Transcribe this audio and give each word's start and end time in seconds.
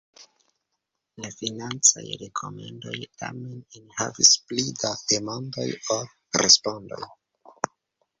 La 1.23 1.29
financaj 1.33 2.05
rekomendoj 2.21 2.95
tamen 3.23 3.59
enhavis 3.81 4.31
pli 4.47 4.65
da 4.85 4.91
demandoj 5.13 5.67
ol 5.97 6.03
respondoj. 6.45 7.03